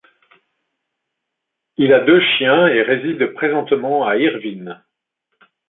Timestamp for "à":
4.07-4.17